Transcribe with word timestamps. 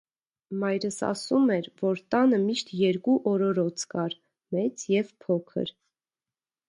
Մայրս 0.61 0.95
ասում 1.07 1.45
էր, 1.55 1.67
որ 1.81 2.01
տանը 2.15 2.39
միշտ 2.45 2.73
երկու 2.79 3.15
օրորոց 3.33 3.85
կար՝ 3.93 4.17
մեծ 4.57 4.87
և 4.97 5.13
փոքր: 5.27 5.75